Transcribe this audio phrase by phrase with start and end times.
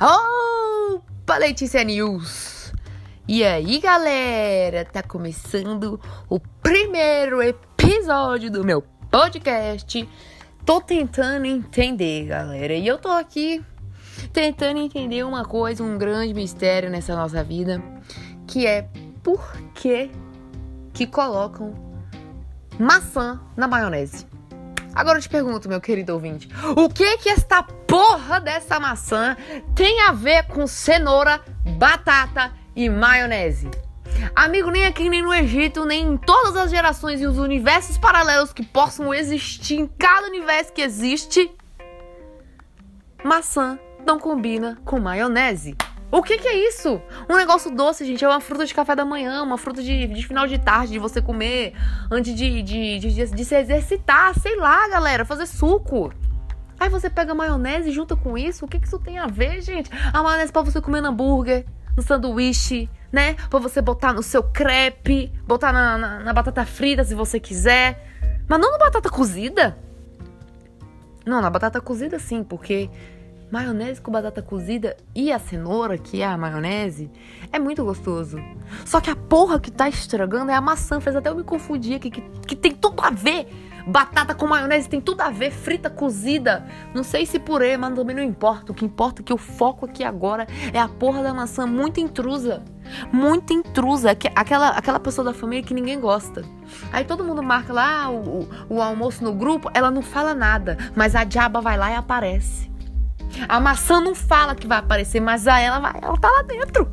[0.00, 2.72] Opa, Letícia News!
[3.26, 4.84] E aí, galera?
[4.84, 10.08] Tá começando o primeiro episódio do meu podcast.
[10.64, 12.74] Tô tentando entender, galera.
[12.74, 13.64] E eu tô aqui
[14.32, 17.82] tentando entender uma coisa, um grande mistério nessa nossa vida,
[18.46, 18.88] que é
[19.24, 20.08] por que
[20.94, 21.74] que colocam
[22.78, 24.35] maçã na maionese.
[24.96, 29.36] Agora eu te pergunto, meu querido ouvinte, o que que esta porra dessa maçã
[29.74, 31.38] tem a ver com cenoura,
[31.76, 33.70] batata e maionese?
[34.34, 38.54] Amigo, nem aqui, nem no Egito, nem em todas as gerações e os universos paralelos
[38.54, 41.54] que possam existir em cada universo que existe,
[43.22, 45.76] maçã não combina com maionese.
[46.10, 47.00] O que, que, é isso?
[47.28, 48.24] Um negócio doce, gente.
[48.24, 50.98] É uma fruta de café da manhã, uma fruta de, de final de tarde, de
[50.98, 51.74] você comer
[52.10, 54.38] antes de, de, de, de, se exercitar.
[54.38, 56.12] Sei lá, galera, fazer suco.
[56.78, 58.64] Aí você pega maionese e junta com isso.
[58.64, 59.90] O que, que isso tem a ver, gente?
[60.12, 63.34] A maionese pra você comer no hambúrguer, no sanduíche, né?
[63.50, 68.06] Pra você botar no seu crepe, botar na, na, na batata frita se você quiser.
[68.48, 69.76] Mas não na batata cozida.
[71.26, 72.88] Não, na batata cozida sim, porque
[73.50, 77.10] maionese com batata cozida e a cenoura, que é a maionese,
[77.52, 78.38] é muito gostoso.
[78.84, 81.00] Só que a porra que tá estragando é a maçã.
[81.00, 83.48] Fez até eu me confundir aqui, que, que tem tudo a ver.
[83.88, 86.66] Batata com maionese tem tudo a ver, frita, cozida.
[86.92, 88.72] Não sei se purê, mas também não importa.
[88.72, 92.00] O que importa é que o foco aqui agora é a porra da maçã muito
[92.00, 92.64] intrusa.
[93.12, 94.10] Muito intrusa.
[94.34, 96.42] Aquela, aquela pessoa da família que ninguém gosta.
[96.92, 100.76] Aí todo mundo marca lá o, o, o almoço no grupo, ela não fala nada.
[100.96, 102.75] Mas a diaba vai lá e aparece.
[103.48, 106.90] A maçã não fala que vai aparecer, mas a ela vai, ela tá lá dentro.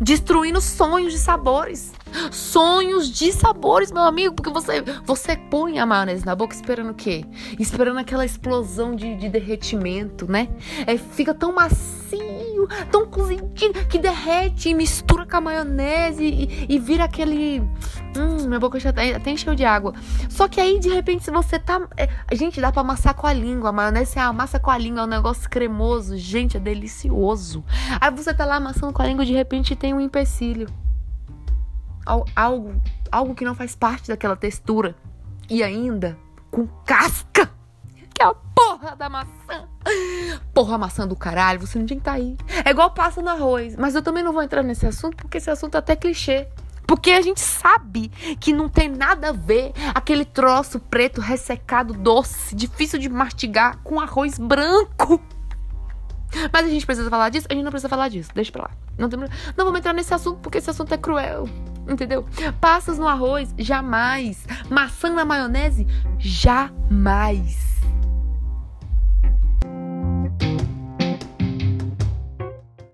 [0.00, 1.92] Destruindo sonhos de sabores.
[2.30, 6.94] Sonhos de sabores, meu amigo, porque você você põe a maionese na boca esperando o
[6.94, 7.24] quê?
[7.58, 10.48] Esperando aquela explosão de, de derretimento, né?
[10.86, 12.18] É, fica tão macio,
[12.90, 17.62] tão cozidinho, que derrete e mistura com a maionese e, e vira aquele
[18.16, 19.94] Hum, minha boca já tá, até encheu de água.
[20.28, 21.86] Só que aí, de repente, se você tá.
[21.96, 23.68] É, gente, dá pra amassar com a língua.
[23.70, 26.16] A maionese você amassa com a língua, é um negócio cremoso.
[26.16, 27.64] Gente, é delicioso.
[28.00, 30.68] Aí você tá lá amassando com a língua e de repente tem um empecilho.
[32.34, 32.74] Algo,
[33.12, 34.96] algo que não faz parte daquela textura.
[35.48, 36.18] E ainda
[36.50, 37.50] com casca.
[38.14, 39.68] Que é a porra da maçã.
[40.52, 42.36] Porra, maçã do caralho, você não tinha que estar tá aí.
[42.64, 43.76] É igual passa no arroz.
[43.76, 46.48] Mas eu também não vou entrar nesse assunto porque esse assunto é até clichê.
[46.86, 48.08] Porque a gente sabe
[48.40, 54.00] que não tem nada a ver aquele troço preto, ressecado, doce, difícil de mastigar com
[54.00, 55.20] arroz branco.
[56.52, 57.46] Mas a gente precisa falar disso?
[57.50, 58.30] A gente não precisa falar disso.
[58.34, 58.70] Deixa pra lá.
[58.96, 59.18] Não, tem...
[59.18, 61.48] não vamos entrar nesse assunto porque esse assunto é cruel.
[61.86, 62.26] Entendeu?
[62.60, 63.54] Passas no arroz?
[63.58, 64.46] Jamais.
[64.70, 65.86] Maçã na maionese?
[66.18, 67.68] Jamais.